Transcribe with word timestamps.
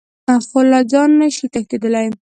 خو 0.47 0.59
له 0.71 0.79
ځانه 0.91 1.15
نه 1.19 1.27
شئ 1.35 1.47
تښتېدلی. 1.53 2.07